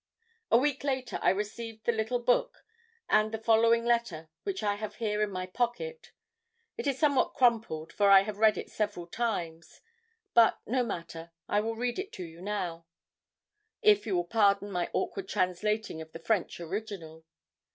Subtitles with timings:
[0.49, 2.65] "A week later I received the little book
[3.07, 6.11] and the following letter which I have here in my pocket.
[6.75, 9.79] It is somewhat crumpled, for I have read it several times.
[10.33, 11.33] But no matter.
[11.47, 12.87] I will read it to you now,
[13.83, 17.23] if you will pardon my awkward translating of the French original.